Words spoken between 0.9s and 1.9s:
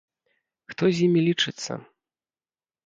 з імі лічыцца!